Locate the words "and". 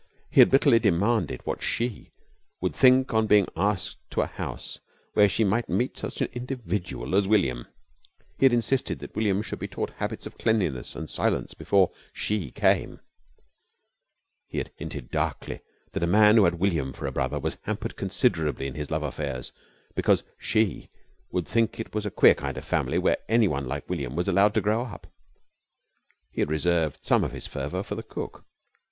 10.95-11.07